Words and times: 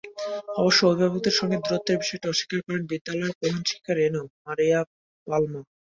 অবশ্য 0.59 0.81
অভিভাবকদের 0.87 1.37
সঙ্গে 1.39 1.57
দূরত্বের 1.59 2.01
বিষয়টি 2.01 2.25
অস্বীকার 2.27 2.59
করেন 2.65 2.83
বিদ্যালয়ের 2.91 3.37
প্রধান 3.37 3.61
শিক্ষিকা 3.61 3.93
রেণু 3.93 4.21
মারিয়া 4.39 4.79
পালমা। 5.27 5.61